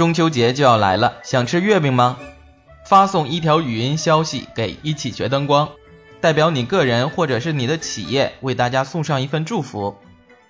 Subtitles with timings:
[0.00, 2.16] 中秋节就要来了，想吃月饼吗？
[2.86, 5.68] 发送一条语音消息给一起学灯光，
[6.22, 9.98] 代表你个人或者是你的企业为大家送上一份祝福。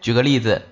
[0.01, 0.63] 举个例子，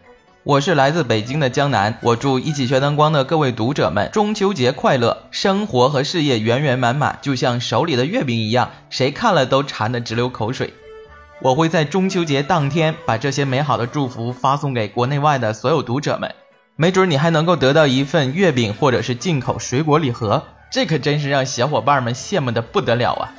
[0.45, 10.72] 我是来自北京的江南，我祝一起学灯光的各位读者们中秋节快乐，生活和事业圆圆满满，就像手里的月饼一样，谁看了都馋得直流口水。
[11.43, 16.32] 我会在中秋节当天把这些美好的祝福发送给国内外的所有读者们，
[16.81, 20.45] 没准你还能够得到一份月饼或者是进口水果礼盒。
[20.71, 23.35] 这可真是让小伙伴们羡慕的不得了啊！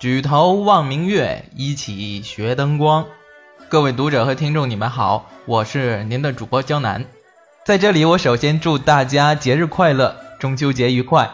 [0.00, 3.06] 举头望明月，一起学灯光。
[3.68, 7.04] 各位读者和听众，你们好，我是您的主播江南。
[7.64, 11.30] 在这里，我首先祝大家节日快乐，中秋节愉快。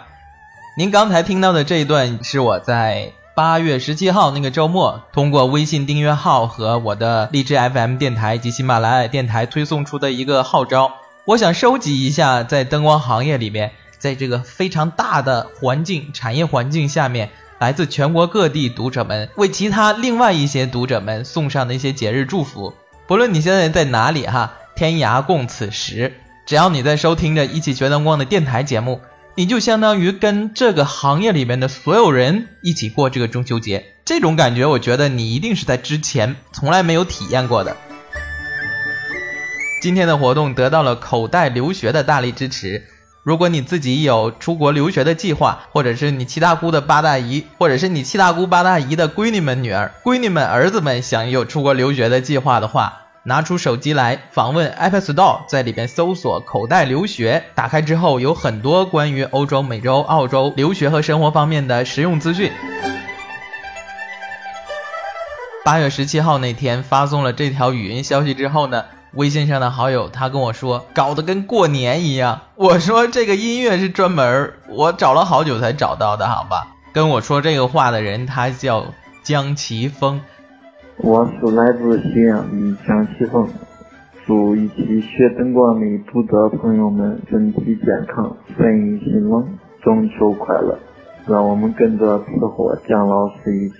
[0.76, 3.12] 您刚才听到的这一段是我在。
[3.38, 17.30] 八月十七号那个周末，通过微信订阅号和我的荔枝 FM 电台及喜马拉雅电台推送出的一个号召，我想收集一下在灯光行业里面，在这个非常大的环境产业环境下面，
[17.60, 22.74] 来自全国各地读者们为其他另外一些读者们送上的一些节日祝福。
[23.06, 26.12] 不论你现在在哪里哈，天涯共此时，
[26.44, 29.00] 只要你在收听着一起学灯光的电台节目。
[29.38, 37.76] 你就相当于跟这个行业里面的所有人一起过这个中秋节，这种感觉，我觉得你一定是在之前从来没有体验过的。
[39.80, 42.82] 今天的活动得到了口袋留学的大力支持。
[43.22, 53.02] 如果你自己有出国留学的计划，或者是你七大姑的八大姨，或者是你七大姑八大姨的闺女们女儿、闺女们儿子们想有出国留学的计划的话。
[53.28, 57.44] 拿出手机来，访问 App Store，在里边搜索“口袋留学”。
[57.54, 62.50] 打开之后，有很多关于欧洲、美洲、澳洲留学和生活方面的实用资讯。
[65.62, 72.40] 八月十七号那天发送了这条语音消息之后呢，微信上的好友他跟我说，搞得跟过年一样。
[72.54, 76.68] 我说这个音乐是专门我找了好久才找到的，好吧？
[76.94, 78.86] 跟我说这个话的人他叫
[79.22, 80.22] 江奇峰。
[81.00, 83.48] 我是来自西安的江启峰，
[84.26, 89.48] 祝一起学灯光的读者朋友们身体健康，生意兴隆，
[89.80, 90.76] 中秋快乐！
[91.28, 93.76] 让我们跟着吃货姜老师一起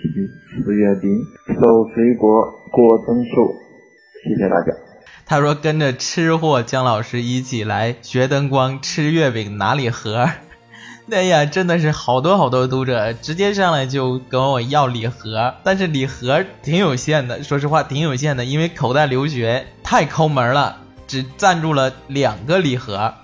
[0.64, 1.10] 吃月饼、
[1.48, 3.52] 收水果、过中秋。
[4.22, 4.72] 谢谢大家。
[5.26, 10.26] 他说跟着吃货姜老师一起来学灯光、吃月饼、拿礼盒。
[11.10, 20.76] 哎呀，真的是好多好多读者直接上来就跟我要礼盒，但是礼盒挺有限的，说实话挺有限的，因为口袋留学太抠门了，
[21.06, 23.14] 只赞助了两个礼盒。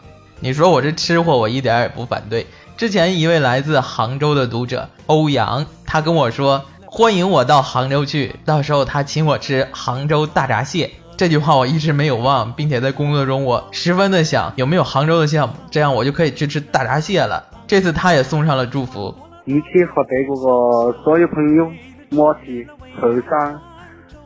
[0.41, 2.47] 你说我这吃货，我一点也不反对。
[2.79, 10.91] 之前一位来自杭州的读者欧阳，他跟我说欢迎我到杭州去，到时候他请我吃杭州大闸蟹。
[11.17, 17.45] 这句话我一直没有忘，并且在工作中我十分的想有没有杭州的项目，这样我就可以去吃大闸蟹了。
[17.67, 19.15] 这次他也送上了祝福，
[19.45, 21.71] 一起和德国的所有朋友
[22.11, 22.67] 摩西、
[23.01, 23.59] 后山、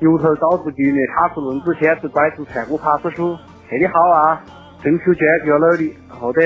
[0.00, 4.40] 牛头枣子局的塔树论子仙子拐子菜谷爬子鼠，特别好啊！
[4.82, 6.40] 中秋节就要努力，后头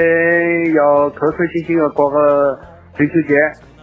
[0.74, 2.58] 要开开心心的过个
[2.96, 3.36] 中秋节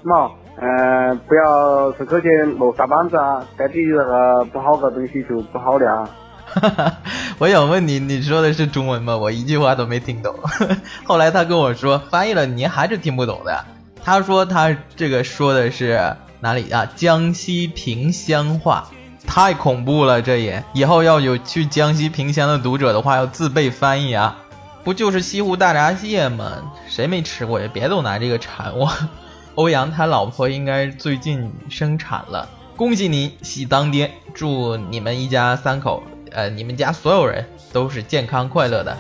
[0.04, 0.32] 嘛。
[0.62, 6.10] 嗯，不要是口前落大板子啊，再比那个不好的东西就不好了啊。
[7.38, 9.16] 我想问你，你说的是中文吗？
[9.18, 10.36] 我一句话都没听懂。
[11.06, 13.66] 后来他跟我说翻译了，你还是听不懂的。
[14.04, 16.90] 他说他这个说的是哪里啊？
[16.96, 18.90] 江西萍乡话，
[19.28, 24.38] 太恐怖了，这也以后要有去江西萍乡的读者的话，要自备翻译啊。
[24.84, 26.72] 不就是西湖大闸蟹吗？
[26.88, 27.68] 谁没吃过也？
[27.68, 28.92] 别总拿这个馋我。
[29.56, 36.02] 欧阳他老婆应该最近生产了，恭喜你喜当爹，祝你们一家三口。
[36.32, 38.98] 呃，你们家所有人都是健康快乐的。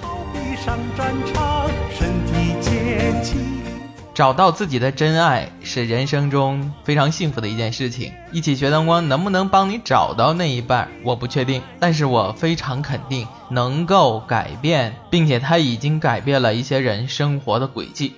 [4.13, 8.11] 找到自己的真爱是人生中非常幸福的一件事情。
[8.33, 18.13] 一起学灯光能不能帮你找到那一半，我不确定，但是我非常肯定能够改变，并且它已经改变了一些人生活的轨迹。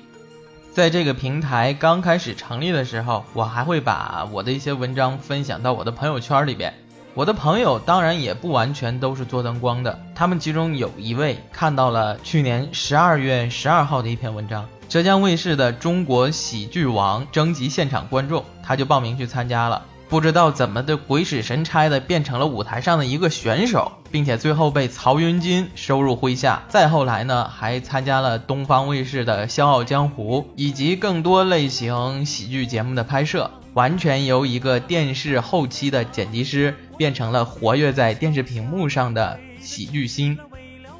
[0.73, 6.73] 在这个平台刚开始成立的时候，我还会把我的一些文章分享到我的朋友圈里边。
[7.13, 19.81] 我的朋友当然也不完全都是做灯光的，他们其中有一位看到了去年十二月十二号的一篇文章，浙江卫视的《中国喜剧王》征集现场观众，他就报名去参加了。
[20.07, 26.63] 不知道怎么的鬼使神差的变成了舞台上的一个选手，并且最后被曹云金收入麾下。
[26.69, 33.51] 再后来呢，还参加了东方卫视的《笑傲江湖》以及更多类型喜剧节目的拍摄。
[33.73, 40.37] 完全由一个电视后期的剪辑师变成了活跃在电视屏幕上的喜剧星。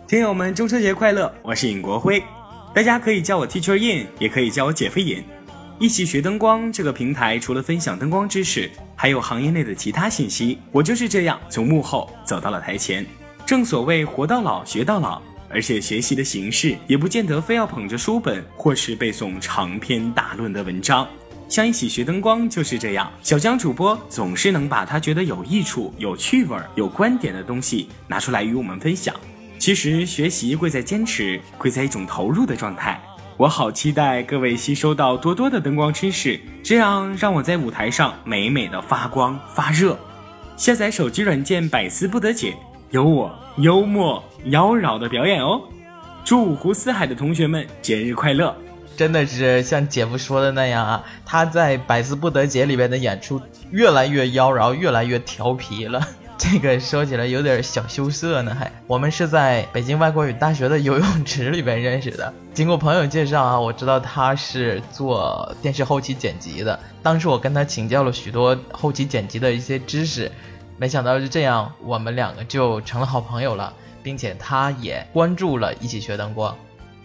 [0.07, 1.33] 听友们，中秋节快乐！
[1.41, 2.23] 我是尹国辉，
[2.73, 5.21] 大家可以叫我 Teacher In，也可以叫我姐夫尹。
[5.79, 10.57] 一起学灯光这个平台，除了分享灯光知识，还有行业内的其他信息。
[10.71, 13.05] 我就是这样从幕后走到了台前。
[13.45, 21.05] 正所谓活到老学到老，而且学习的形式也不见得非要捧着书本或是背诵长篇大论的文章。
[21.51, 29.13] 像一起学灯光就是这样，小江主播总是能把他觉得有益处、有趣味、有观点的东西拿出来与我们分享。
[29.59, 32.97] 其实学习贵在坚持，贵在一种投入的状态。
[33.35, 39.99] 我好期待各位吸收到多多的灯光知识，这样让我在舞台上美美的发光发热。
[40.55, 42.55] 下载手机软件百思不得解，
[42.91, 45.61] 有我幽默妖娆的表演哦！
[46.23, 48.55] 祝五湖四海的同学们节日快乐！
[48.97, 56.05] 真的是像姐夫说的那样啊，他在百思不得解里边的演出越来越妖娆，越来越调皮了。
[56.37, 62.33] 这个说起来有点小羞涩呢，还我们是在北京外国语大学的游泳池里边认识的。
[62.53, 66.77] 经过朋友介绍啊，我知道他是做电视后期剪辑的。
[67.01, 70.29] 当时我跟他请教了许多后期剪辑的一些知识，
[70.75, 73.71] 没想到就这样，我们两个就成了好朋友了，
[74.03, 76.57] 并且他也关注了一起学灯光。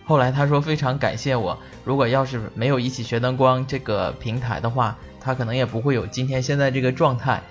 [0.06, 7.43] 后来他说非常感谢我，如果要是没有一起学灯光这个平台的话，他可能也不会有今天现在这个状态。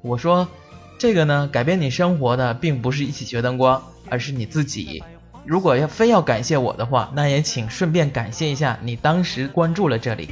[0.00, 0.48] 我说。
[0.96, 5.02] 这个呢，改变你生活的并不是一起学灯光，而是你自己。
[5.44, 10.30] 如果要非要感谢我的话，那也请顺便感谢一下你当时关注了这里。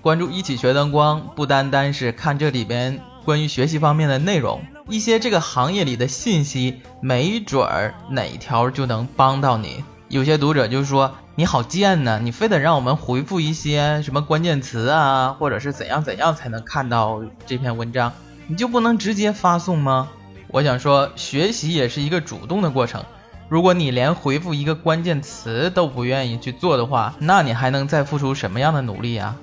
[0.00, 9.84] 关注一起学灯光，不单单是看这里边关于学习方面的内容，一些这个行业里的信息，没准儿哪条就能帮到你。
[10.08, 11.14] 有些读者就说。
[11.38, 12.18] 你好贱呢！
[12.22, 18.10] 你非得让我们回复一些什么关键词啊，或者是怎样怎样才能看到这篇文章？
[18.46, 20.08] 你就不能直接发送吗？
[20.48, 23.04] 我想说，学习也是一个主动的过程。
[23.50, 29.36] 如果你连回复一个关键词都不愿意去做的话，那你还能再付出什么样的努力啊？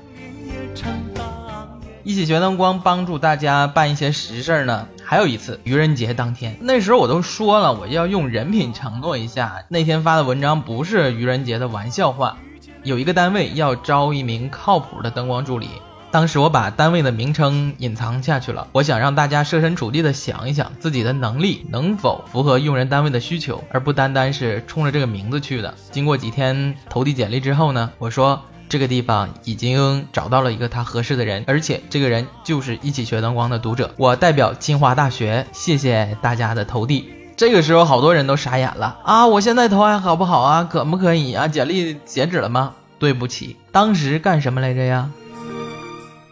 [2.04, 4.88] 一起学灯光帮助大家办一些实事呢。
[5.14, 9.64] 还有一次愚人节当天，那时候我都说了我要用人品承诺一下。
[9.70, 12.40] 那天发的文章不是愚人节的玩笑话。
[12.82, 15.70] 有一个单位要招一名靠谱的灯光助理，
[16.10, 18.68] 当时我把单位的名称隐藏下去了。
[18.72, 25.76] 我想让大家设身处地的想一想自己的能力能否符合用人单位的需求，而不单单是冲着这个名字去的。
[25.92, 28.42] 经过几天投递简历之后呢，我说。
[28.70, 33.94] 这个地方已经找到了一个他合适的人，而且这个人就是一起学灯光的读者。
[33.98, 37.10] 我代表清华大学，谢谢大家的投递。
[37.36, 39.28] 这个时候，好多人都傻眼了啊！
[39.28, 40.64] 我现在投还好不好啊？
[40.64, 41.48] 可不可以啊？
[41.48, 42.76] 简历截止了吗？
[43.00, 45.12] 对不起，当时干什么来着呀？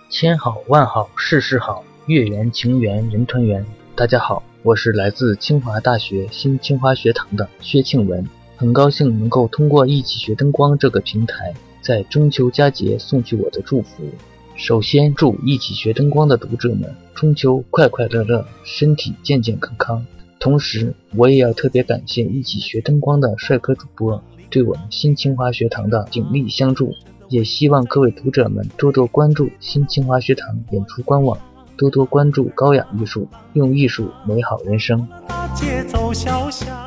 [0.10, 3.66] 千好万好，事事好，月圆情圆人团圆。
[3.96, 11.54] 大家好，我是来自清华大学新清华学堂的薛庆文，很高兴能够通过一起学灯光这个平台。
[11.82, 14.04] 在中秋佳节送去我的祝福。
[14.56, 20.06] 首先祝一起学灯光的读者们中秋快快乐乐，身体健健康康。
[20.40, 26.94] 同时，我也要特别感谢一起学灯光的帅哥主播对我们新清华学堂的鼎力相助。
[27.30, 31.40] 也希望各位读者们多多关注新清华学堂演出官网，
[31.82, 35.08] 多多关注高雅艺术，用艺术美好人生。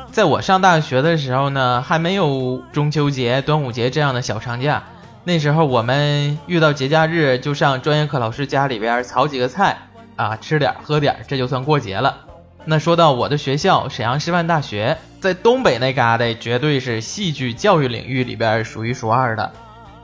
[0.09, 4.83] 在我上大学的时候呢，还没有中秋节、端午节这样的小长假。
[5.25, 9.79] 那时候我们遇到节假日，就上专业课老师家里边炒几个菜
[10.15, 12.19] 啊，吃点喝点，这就算过节了。
[12.63, 19.51] 那说到我的学校沈阳师范大学，在东北那旮瘩，绝对是戏剧教育领域里边数一数二的。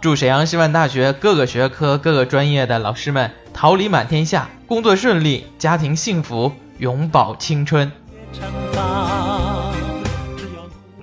[0.02, 7.92] 祝沈阳师范大学各个学科、各个专业的老师们桃李满天下，工作顺利，家庭幸福，永葆青春。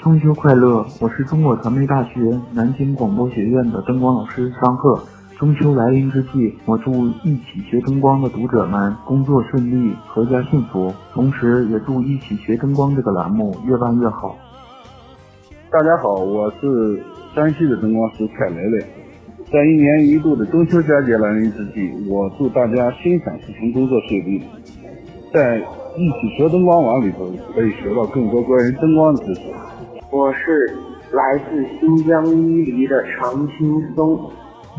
[0.03, 0.85] 中秋快乐！
[1.01, 5.01] 我是中国传媒大学南京广播学院的灯光老师张贺。
[5.39, 10.93] 中秋来临之际，我祝一起学灯光的读者们工作顺利，阖家幸福。
[11.13, 14.37] 同时，也祝一起学灯光这个栏目越办越好。
[15.71, 17.01] 大家好，我是
[17.35, 18.87] 山西的灯光师蔡磊磊。
[19.51, 24.43] 在一年一度的中秋佳节来临之际，我祝大家心想事成，工作顺利。
[25.33, 25.57] 在
[25.97, 29.41] 一起学灯光网里头，可以学到更多关于灯光的知识。
[30.11, 30.71] 我是
[31.13, 34.21] 来自新疆伊犁的常青松，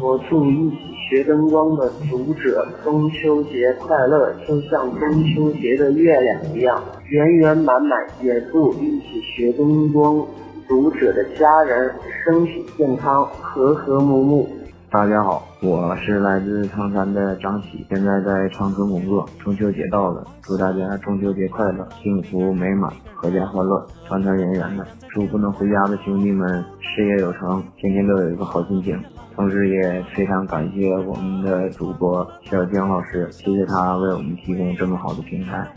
[0.04, 0.76] 我祝一起
[1.10, 8.00] 学灯光的读者中秋节快乐，就像中秋节的月亮一样圆圆满满。
[8.22, 10.24] 也祝一起学灯光
[10.68, 11.92] 读者的家人
[12.24, 14.48] 身体健康，和和睦睦。
[14.91, 19.24] 大家好，我是来自唐山的张喜，现在在长春工作。
[19.38, 22.91] 中秋节到了，祝大家中秋节快乐，幸福美满，
[23.22, 24.84] 阖家欢乐，团团圆圆的。
[25.10, 29.00] 祝不能回家的兄弟们事业有成，天天都有一个好心情。
[29.36, 35.67] 同时也非常感谢我们的主播小江老师，谢谢他为我们提供这么好的平台。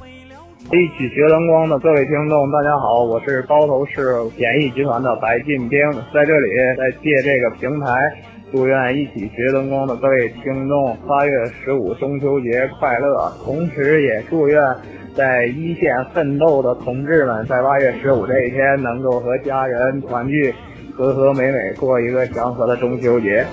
[0.70, 5.78] 一起学蓝光的各位听众，大家好，我是包头市演艺集团的白进兵，
[6.14, 8.24] 在这里再借这个平台。
[8.52, 13.32] 祝愿一起学灯光的各位听众八月十五中秋节快乐！
[13.42, 14.62] 同时也祝愿
[15.16, 20.54] 在一线奋斗的同志们在八月十五这一天能够和家人团聚，
[20.94, 23.46] 和和美美过一个祥和的中秋节。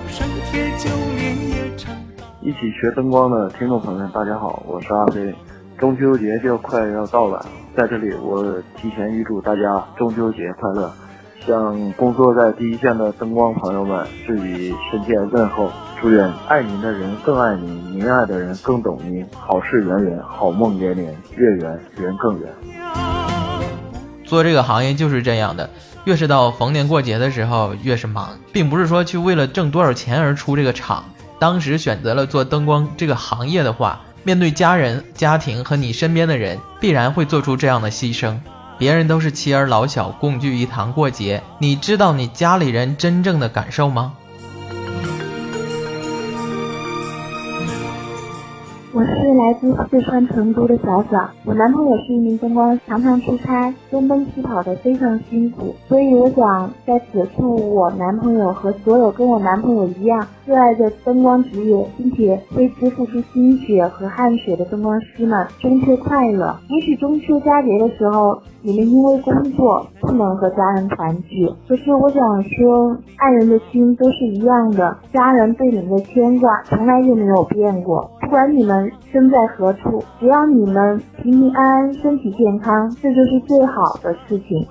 [2.42, 5.34] 一起学灯光的听众朋友们，大家好，我是阿飞。
[5.78, 8.44] 中秋节就快要到了，在这里我
[8.76, 10.92] 提前预祝大家中秋节快乐。
[11.46, 22.50] 向工作在第一线的灯光朋友们致以深切问候，祝愿爱您的人更爱您，您爱的人更懂您，好事圆圆，好梦连连，月圆人更圆。
[24.26, 25.70] 做这个行业就是这样的，
[26.06, 31.06] 越是到逢年过节的时候越是忙，并不是说去为了挣多少钱而出这个场。
[31.40, 38.38] 当时选择了做灯光这个行业的话，面对家人、家庭和你身边的人，必然会做出这样的牺牲。
[38.80, 44.14] 别人都是妻儿老小共聚一堂过节，你知道你家里人真正的感受吗？
[49.00, 66.54] 我是来自四川成都的小小，我男朋友是一名灯光，常常出差，东奔西跑的非常辛苦，所以我想在此祝我男朋友和所有跟我男朋友一样热爱着灯光职业，并且为之付出心血和汗水的灯光师们中秋快乐。
[66.68, 78.92] 也许中秋佳节的时候，你们因为工作不能和家人团聚，可是我想说，爱人的心都是一样的，家人对你们的牵挂从来就没有变过，不管你们。
[79.12, 84.68] 身在何处，只要你们平平安安、身体健康，这就是最好的事情。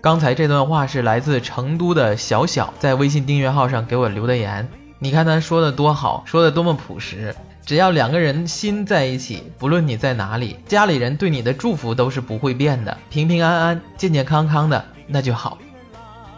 [0.00, 4.66] 刚才这段话是来自成都的小小在微信订阅号上给我留的言，
[4.98, 7.34] 你看他说的多好，说的多么朴实。
[7.66, 15.58] 只要两个人心在一起，不论你在哪里，家里人对你的祝福都是不会变的，平平安安、健健康康的那就好。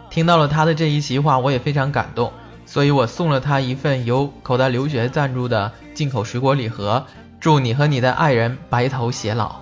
[0.09, 2.33] 听到了他的这一席话，我也非常感动。
[2.71, 7.05] 所以我送了他一份由口袋留学赞助的进口水果礼盒，
[7.37, 9.57] 祝你和你的爱人白头偕老。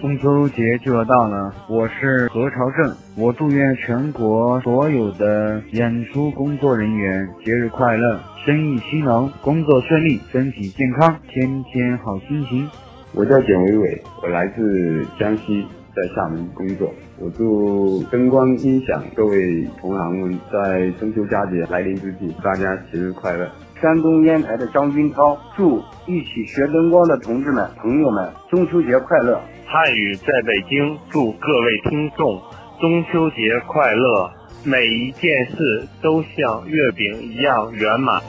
[0.00, 12.70] 中秋节就要到了，我是何朝正，我祝愿全国所有的演出工作人员节日快乐，生意兴隆，工作顺利，身体健康，天天好心情。
[13.12, 15.66] 我叫简伟伟，我来自江西。
[15.92, 16.88] 在厦门工作，
[17.22, 23.46] 我祝灯光音响各位同行们在中秋佳节来临之际，大家节日快乐。
[23.78, 29.38] 山东烟台的张军涛，祝一起学灯光的同志们、朋友们中秋节快乐。
[29.66, 32.40] 汉语在北京，祝各位听众
[32.80, 34.30] 中秋节快乐，
[34.64, 38.22] 每一件事都像月饼一样圆满。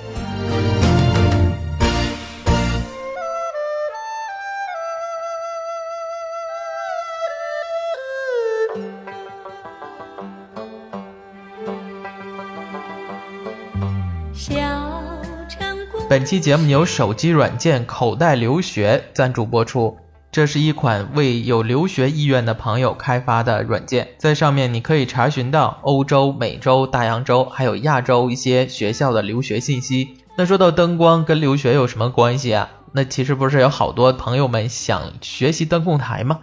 [16.12, 19.98] 本期节目由手机软件口袋留学赞助播出。
[20.30, 30.18] 这是一款为有留学意愿的朋友开发的软件，在上面你可以查询到欧洲、美洲、大洋洲还有亚洲一些学校的留学信息。
[30.36, 32.70] 那说到灯光跟留学有什么关系啊？
[32.91, 36.39] 那其实不是有好多朋友们想学习灯控台吗？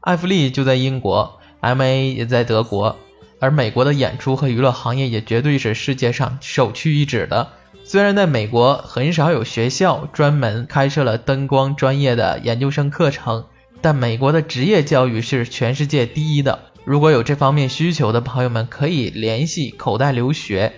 [0.00, 2.96] 艾弗利就在英国，MA 也在德国，
[3.38, 7.48] 而美国的演出和娱乐行业也绝对是世界上首屈一指的。
[7.84, 13.46] 虽然在美国很少有学校专门开设了灯光专业的研究生课程，
[13.80, 16.58] 但美国的职业教育是全世界第一的。
[16.84, 20.72] 如果有这方面需求的朋友们，可以联系口袋留学。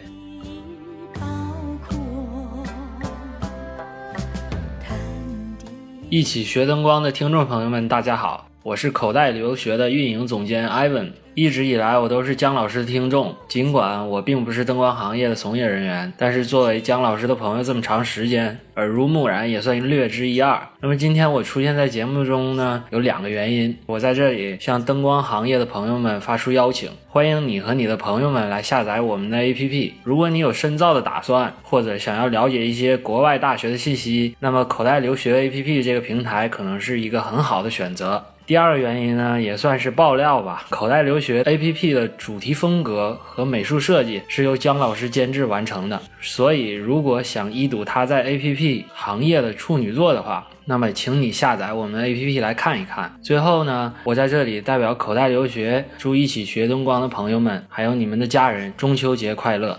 [6.09, 11.13] 一起学灯光的听众朋友们，大家好，我是口袋留学的运营总监 Ivan。
[11.35, 13.35] 一直以来，我都是姜老师的听众。
[13.49, 20.61] 尽管我并不是灯光行业的从业人员，但是作为姜老师的朋友这么长时间，耳濡目染也算略知一二。
[20.81, 23.77] 那么今天我出现在节目中呢，有两个原因。
[23.87, 29.93] 我在这里向灯光行业的朋友们发出邀请，欢迎你和你的朋友们来下载我们的 APP。
[30.05, 38.23] 如果你有深造的打算，或者想要了解一些国外大学的信息，那么口袋留学 APP 这个平台可能是一个很好的选择。
[38.45, 40.65] 第二个原因呢，也算是爆料吧。
[40.69, 53.17] 口袋留学 APP 的主题风格和美术设计是由姜老师监制完成的，所以如果想一睹他在 APP 行业的处女作的话，那么请你下载我们 APP 来看一看。
[53.23, 59.79] 最后呢，我在这里代表口袋留学，祝一起学灯光的朋友们，还有你们的家人，中秋节快乐！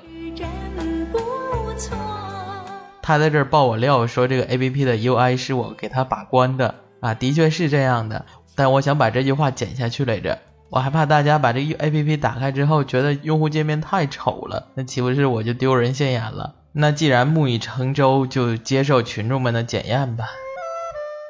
[3.01, 8.25] 他在这儿爆我料，说这个 APP 的 UI 是我给他把关的啊，的确是这样的。
[8.55, 16.55] 但我想把这句话剪下去来着，我害怕大家把这个 A P P 打开之后觉得用户界面太丑了，那岂不是我就丢人现眼了？
[16.71, 20.25] 那既然木已成舟，就接受群众们的检验吧。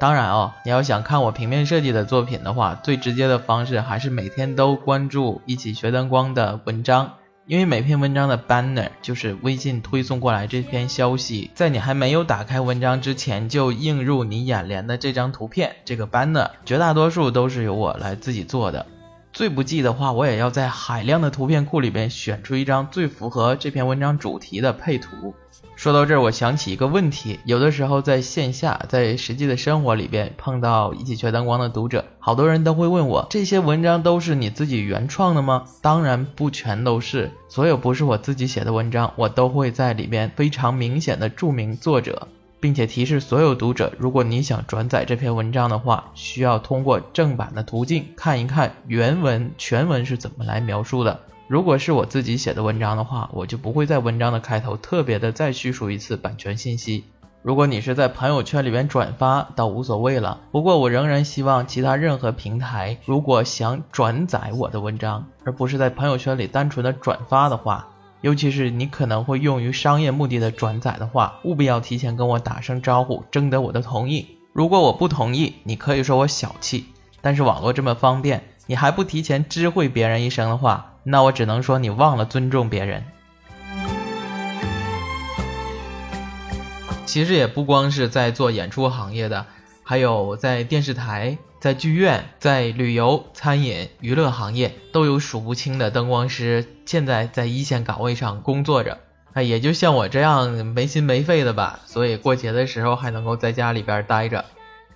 [0.00, 7.12] 当然哦，你要想看我平面设计的作品的话，最直接的方式还是每天都关注一起学灯光的文章。
[7.46, 18.86] 因为每篇文章的 banner 就是微信推送过来这篇消息，在你还没有打开文章之前就映入你眼帘的这张图片，这个 banner 绝大多数都是由我来自己做的。
[19.34, 25.34] 最不济的话，我也要在海量的图片库里边选出一张最符合这篇文章主题的配图。
[25.74, 35.64] 说到这儿，我想起一个问题：有的时候在线下，在实际的生活里边碰到一起学灯光的读者，好多人都会问我，这些文章都是你自己原创的吗？
[35.82, 42.28] 当然不全都是，所有不是我自己写的文章，我都会在里边非常明显的注明作者。
[42.64, 51.20] 并且提示所有读者，如果你想转载这篇文章的话，需要通过正版的途径看一看原文全文是怎么来描述的。
[51.46, 57.04] 如果是我自己写的文章的话，我就不会在文章的开头特别的再叙述一次版权信息。
[57.42, 60.40] 如果你是在朋友圈里面转发，倒无所谓了。
[60.50, 67.90] 不过我仍然希望其他任何平台，如果想转载我的文章，而不是在朋友圈里单纯的转发的话。
[68.24, 74.38] 尤其是你可能会用于商业目的的转载的话，务必要提前跟我打声招呼，征得我的同意。
[74.54, 76.86] 如果我不同意，你可以说我小气。
[77.20, 83.04] 但是网络这么方便，你还不提前知会别人一声的话，那我只能说你忘了尊重别人。
[87.04, 89.44] 其实也不光是在做演出行业的，
[89.82, 91.36] 还有在电视台。
[91.64, 98.98] 在剧院、在旅游、餐饮、娱乐行业，都有数不清的灯光师现在在一线岗位上工作着。
[99.32, 104.44] 哎，也就像我这样没心没肺的吧，所以过节的时候还能够在家里边待着。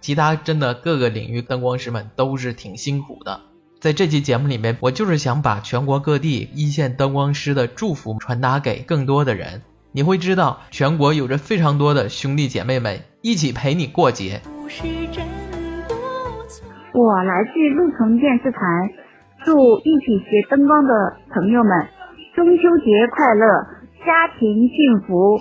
[0.03, 3.41] 其他真的各个领域灯光师们都是挺辛苦的。
[3.81, 9.63] 在这期节目里面，我就是想把全国各地一线灯光师的祝福传达给更多的人。
[9.93, 14.43] 你会知道，全国有着非常多的兄弟姐妹们一起陪你过节。
[16.94, 18.59] 我来自鹿城电视台，
[19.44, 19.53] 祝
[19.85, 21.70] 一起学灯光的朋友们
[22.35, 23.46] 中秋节快乐，
[24.07, 25.37] 家庭幸福，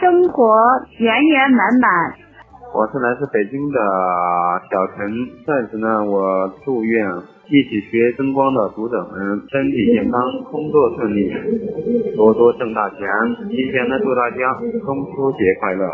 [0.00, 0.54] 生活
[0.98, 2.14] 圆圆满满。
[2.72, 3.80] 我是来自北京的
[4.70, 5.10] 小陈，
[5.46, 7.06] 在此呢，我祝愿
[7.48, 11.32] 一起学灯光的读者们身体健康，工作顺利，
[12.16, 12.98] 多多挣大钱。
[13.48, 14.36] 提前呢，祝大家
[14.84, 15.88] 中秋节快乐。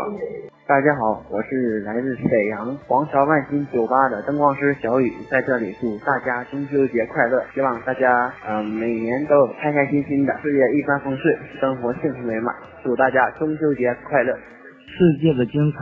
[0.67, 14.33] 大家好，我是来自沈阳皇桥万兴酒吧的灯光师小雨，在这里祝大家中秋节快乐，希望大家嗯每年都开开心心的，事业一帆风顺，生活幸福美满，祝大家中秋节快乐。
[14.33, 15.77] 世界的精彩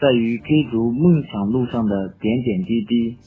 [0.00, 3.18] 在于追逐梦想路上的点点滴滴。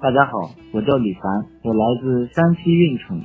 [0.00, 1.22] 大家好，我叫李凡，
[1.64, 3.20] 我来自山西运城。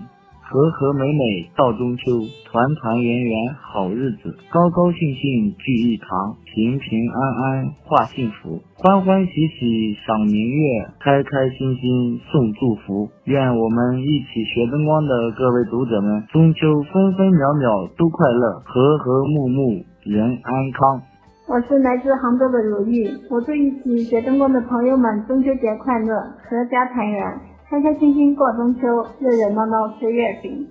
[0.54, 13.10] 和和美美到中秋，团团圆圆好日子，高高兴兴聚一堂，平平安安话幸福，欢欢喜喜赏明月，开开心心送祝福。
[13.26, 21.02] 愿我们一起学灯光的各位读者们，中秋分分秒秒都快乐，和和睦睦人安康。
[21.48, 26.14] 我是来自杭州的如玉，我祝一起学灯光的朋友们中秋节快乐，
[26.48, 27.42] 阖家团圆。
[27.74, 28.82] 开开心心过中秋，
[29.18, 30.68] 热热闹闹吃月饼。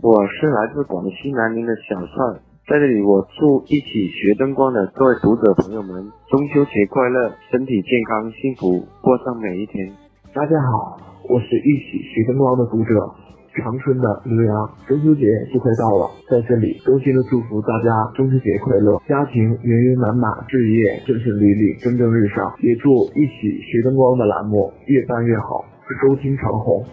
[0.00, 9.92] 我是来自广西南宁的小帅，在这里我祝一起学灯光的各位读者朋友们中秋节快乐，身体健康，幸福过上每一天。
[10.32, 10.96] 大家好，
[11.28, 12.96] 我是一起学灯光的读者
[13.52, 22.56] 长春的刘洋，中秋节就快到了，在这里衷心的祝福大家中秋节快乐，家庭圆圆满满，事业顺顺利利，蒸蒸日上。
[22.64, 25.66] 也祝一起学灯光的栏目越办越好。
[25.96, 26.84] 收听长虹。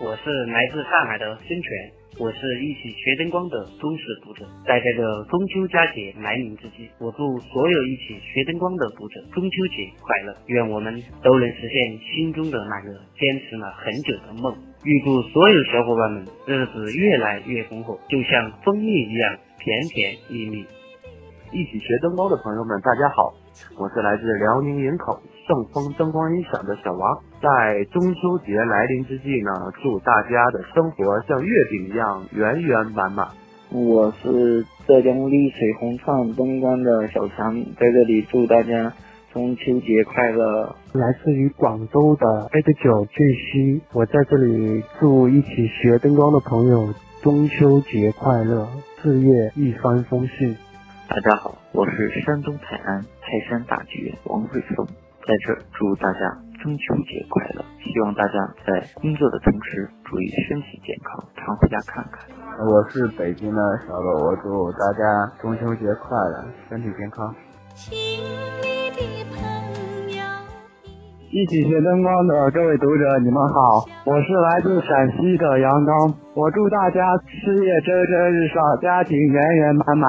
[0.00, 1.70] 我是来自上海的孙权。
[2.18, 14.54] 我是一起学灯光的忠实读者，在这个中秋佳节来临之际，我祝所有一起学灯光的读者中秋节快乐，愿我们都能实现心中的那个坚持了很久的梦。
[14.84, 20.66] 预祝所有小伙伴们日子越来越红火，就像蜂蜜一样甜甜蜜蜜。
[21.50, 23.32] 一起学灯光的朋友们，大家好，
[23.78, 25.20] 我是来自辽宁营口。
[25.44, 29.50] 盛丰灯光音响的小王，在中秋节来临之际呢，
[29.82, 33.26] 祝大家的生活像月饼一样圆圆满满。
[33.70, 38.92] 我是浙江丽水红创灯光的小强，在这里祝大家
[39.32, 40.76] 中秋节快乐。
[40.92, 48.68] 来自于广州的 A 九俊熙，我在这里祝一起学灯光的朋友中秋节快乐，
[49.02, 50.56] 事业一帆风顺。
[51.12, 54.86] 大家好，我是山东泰安泰山大剧院王瑞峰。
[55.20, 56.20] 在这祝大家
[56.56, 57.60] 中秋节快乐！
[57.84, 58.32] 希望大家
[58.64, 62.24] 在工作的同时注意身体健康，常回家看看。
[62.64, 65.04] 我是北京的小豆，我祝大家
[65.42, 67.28] 中秋节快乐，身体健康。
[71.28, 80.08] 一起学灯光的各位读者，你们好，我是来自陕西的杨刚，我祝大家事业蒸蒸日上，家庭圆圆满满。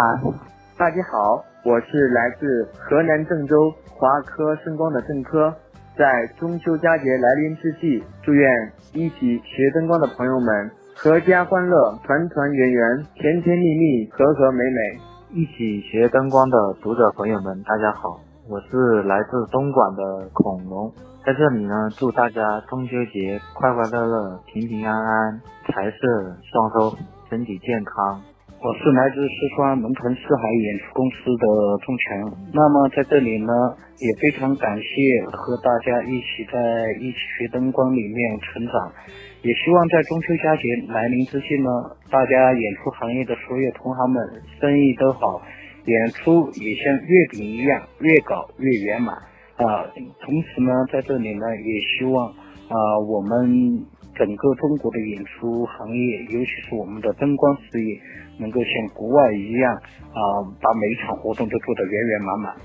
[0.75, 3.71] 大家好，我是来自河南郑州。
[3.91, 5.53] 华科声光的郑科，
[5.95, 8.49] 在中秋佳节来临之际，祝愿
[8.91, 15.39] 一起学灯光的朋友们阖家欢乐，团团圆圆，甜甜蜜蜜，和和美美。
[15.39, 20.91] 一起学灯光的读者朋友们，大家好，我是来自东莞的恐龙，
[21.23, 25.97] 在这里呢，祝大家中秋节快快乐乐，平平安安，财色
[26.51, 26.97] 双收，
[27.29, 28.21] 身体健康。
[28.63, 31.45] 我是来自四川龙腾四海演出公司的
[31.83, 33.51] 钟强，那么在这里呢，
[33.99, 36.55] 也非常感谢和大家一起在
[37.01, 38.73] 一起学灯光里面成长，
[39.41, 41.67] 也希望在中秋佳节来临之际呢，
[42.09, 44.23] 大家演出行业的所有同行们
[44.61, 45.41] 生意都好，
[45.83, 49.13] 演出也像月饼一样越搞越圆满
[49.57, 49.91] 啊！
[50.23, 52.75] 同时呢，在这里呢，也希望啊
[53.11, 53.83] 我们
[54.15, 57.99] 整个中国的演出行业，尤其是我们的灯光事业。
[58.39, 62.55] 能够像国外一样啊，把每一场活动都做得圆圆满满。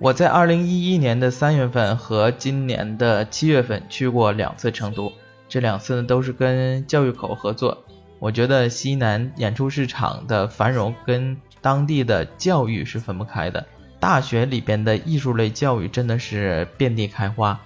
[0.00, 5.12] 我在二零一一年的三月份和今年的七月份去过两次成都，
[5.46, 7.84] 这两次呢都是跟教育口合作。
[8.18, 13.66] 我觉得西南演出市场的繁荣跟当地的教育是分不开的。
[14.00, 17.60] 大学里边的艺术类教育真的是遍地开花。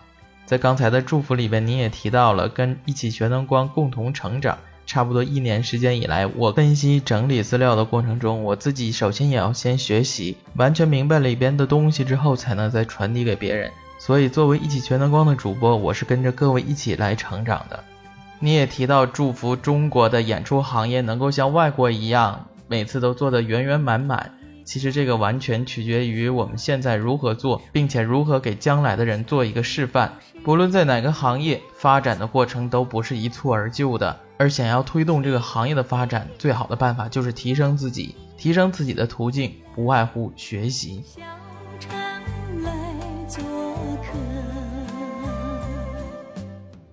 [0.47, 4.59] 在刚才的祝福里边，你也提到了跟一起学灯光共同成长。
[4.87, 13.71] 差不多一年时间以来，我分析整理资料的过程中，我自己首先也要先学习，完全明白里边的东西之后，才能再传递给别人。
[13.99, 17.83] 所以，作为一起全能光的主播，我是跟着各位一起来成长的。
[18.41, 24.35] 你也提到祝福中国的演出行业能够像外国一样，每次都做得圆圆满满。
[24.65, 30.15] 其实这个完全取决于我们现在如何做，并且如何给将来的人做一个示范。
[30.43, 34.17] 不论在哪个行业，发展的过程都不是一蹴而就的。
[34.39, 38.15] 而想要推动这个行业的发展，最好的办法就是提升自己。
[38.37, 41.05] 提升自己的途径不外乎学习。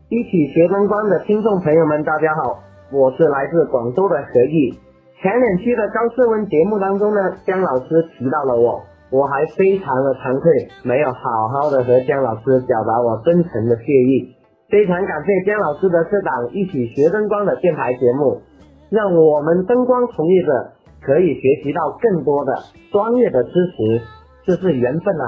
[0.09, 4.77] 一起学灯光的听众朋友们，大家好，我是来自广州的何毅。
[5.21, 8.81] 前两期的高斯文节目当中呢，姜老师提到了我，
[9.11, 14.33] 我还非常的惭愧，没有好好的和姜老师表达我真诚的谢意。
[14.73, 18.41] 非常感谢姜老师的这档一起学灯光的电台节目，
[18.89, 20.73] 让我们灯光从业者
[21.05, 22.57] 可以学习到更多的
[22.89, 24.01] 专业的知识，
[24.41, 25.25] 这是缘分啊，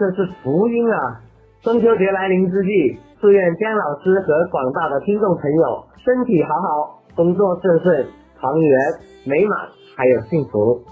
[0.00, 1.22] 这是福音啊！
[1.62, 8.06] 中秋节来临之际，祝愿姜老师和广大的听众朋友身体好好，工作顺顺，
[8.40, 8.78] 团圆
[9.24, 10.84] 美满，还有幸福。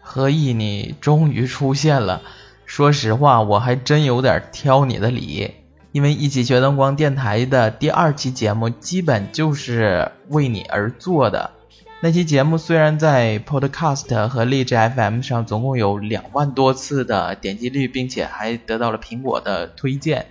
[0.00, 2.22] 何意，你终于出现了。
[2.66, 5.50] 说实话，我还真有点挑你的理。
[5.92, 11.52] 因为一起学灯光电台的第二期节目基本就是为你而做的。
[12.00, 20.26] 那期节目虽然在 Podcast 和荔枝 FM 上总共有两万多次的点击率，并且还得到了苹果的推荐，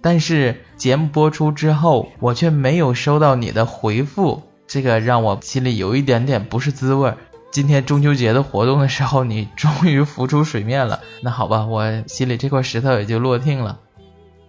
[0.00, 7.12] 但是节目播出之后，我却没有收到你的回复，这个让我心里有一点点不是滋味。
[7.50, 13.80] 今天中秋节的活动的时候，你终于浮出水面了，那好吧，我心里这块石头也就落定了。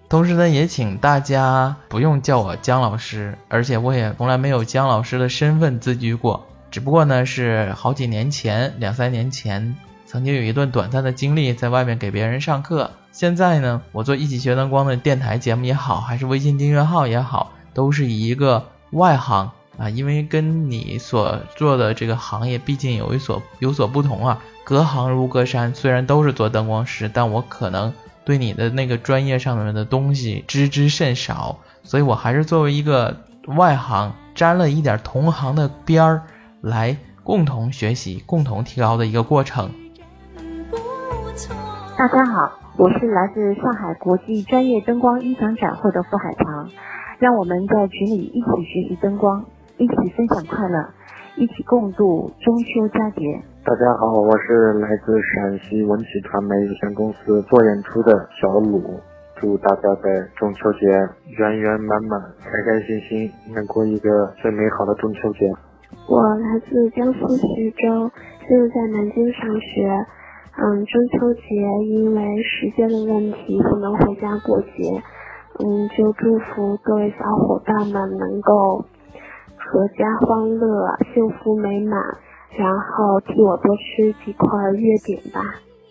[0.07, 6.47] 同时呢，也请大家不用叫我姜老师，而且我也从来没有姜老师的身份自居过。
[6.71, 25.73] 只不过呢，是好几年前，两三年前，曾经有一段短暂的经历，在外面给别人上课，现在呢，我做一起学灯光的电台节目也好，还是微信订阅号也好，都是以一个外行啊，因为跟你所做的这个行业毕竟有一所有所不同啊，隔行如隔山。
[25.73, 27.91] 虽然都是做灯光师，但我可能
[28.23, 33.17] 对你的那个专业上面的东西知之甚少，所以我还是作为一个
[33.57, 36.23] 外行，沾了一点同行的边儿
[36.61, 39.71] 来共同学习、共同提高的一个过程。
[41.97, 46.69] 大家好，我是来自上海国际专业灯光音响展会的付海棠，
[47.17, 49.43] 让我们在群里一起学习灯光，
[49.77, 50.77] 一起分享快乐，
[51.35, 53.41] 一起共度中秋佳节。
[53.65, 58.99] 大家好，我是来自陕西文启传媒有限公司做演出的小鲁，
[59.41, 60.85] 祝大家在中秋节
[61.39, 65.51] 圆圆满满、开开心心，能过一个最美好的中秋节。
[66.07, 68.11] 我来自江苏徐州，
[68.47, 70.05] 现在在南京上学。
[70.55, 71.41] 嗯，中秋节
[71.89, 75.01] 因为时间的问题不能回家过节，
[75.57, 78.85] 嗯，就祝福各位小伙伴们能够
[79.73, 81.99] 阖家欢乐、幸福美满，
[82.59, 85.41] 然后替我多吃几块月饼吧。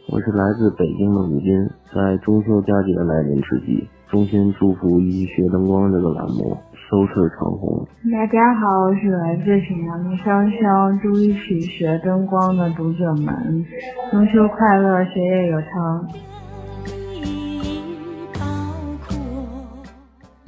[0.07, 1.51] 我是来自北京的武斌，
[1.93, 6.57] 在中秋佳节来临之际，衷心祝福一起学灯光这个栏目。
[6.73, 7.85] 收视长虹。
[8.13, 13.67] 大家好，我是来自沈阳的香香，祝一起学灯光的读者们
[14.13, 16.07] 中秋快乐，学业有成。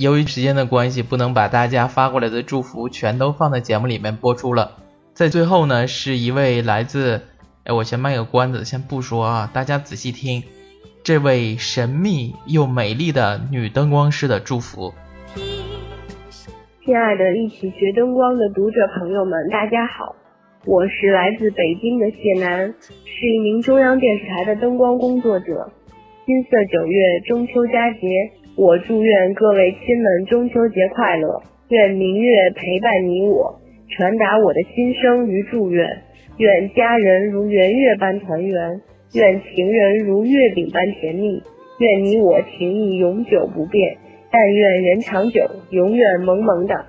[0.04, 4.72] 由于时间的关系，不能把大家发过来的祝福全都放在节目里面播出了。
[5.14, 7.22] 在最后呢，是一位来自……
[7.64, 10.42] 哎，我先卖个关子，先不说啊，大家仔细听，
[11.02, 14.92] 这位神秘又美丽的女灯光师的祝福。
[16.84, 20.14] 亲爱的，一起学灯光的读者朋友们，大家好，
[20.66, 22.74] 我是来自北京的谢楠，
[23.06, 25.72] 是一名中央电视台的灯光工作者。
[26.26, 28.06] 金色九月，中秋佳节，
[28.56, 35.84] 我祝愿各位亲们中秋节快乐，愿明月陪伴你我，传达我的心声与祝愿，
[36.36, 38.80] 愿家人如圆月般团圆，
[39.14, 41.42] 愿情人如月饼般甜蜜，
[41.78, 43.96] 愿你我情谊永久不变。
[44.30, 46.86] 但愿人长久，永远萌萌的，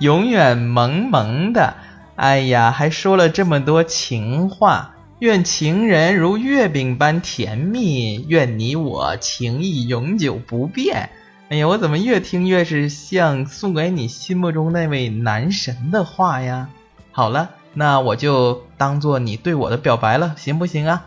[0.00, 1.74] 永远萌萌的。
[2.16, 4.96] 哎呀，还说了这么多情话。
[5.20, 11.10] 愿情人如月饼般甜蜜，愿你我情谊永久不变。
[11.48, 16.68] 哎呀，我怎么越听越是像送给你心目中那位男神的话呀？
[17.10, 21.06] 好了，那我就当做你对我的表白了，行不行啊？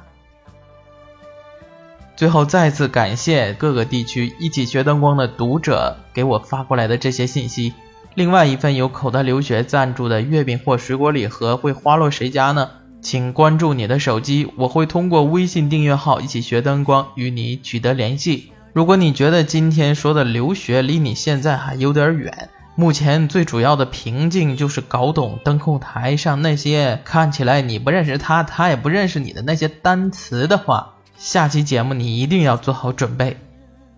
[2.18, 7.74] 最后再次感谢各个地区一起学灯光的读者给我发过来的这些信息。
[8.14, 12.72] 另外一份由口袋留学赞助的月饼或水果礼盒会花落谁家呢？
[13.02, 18.52] 请关注你的手机，我会通过微信订阅号一起学灯光与你取得联系。
[18.74, 30.94] 如果你觉得今天说的留学离你现在还有点远，目前最主要的瓶颈就是搞懂灯控台上那些看起来你不认识他，他也不认识你的那些单词的话。
[31.18, 33.38] 下期节目你一定要做好准备。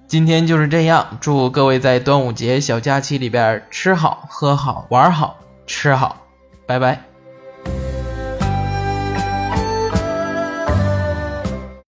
[0.08, 5.38] 今天就是这样，祝各位在端午节小假期里边吃好、喝好、玩好、
[5.68, 6.18] 吃好，
[6.66, 7.13] 拜拜。